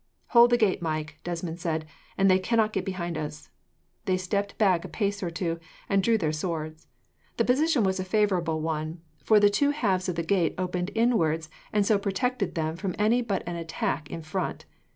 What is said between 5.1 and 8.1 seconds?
or two, and drew their swords. The position was a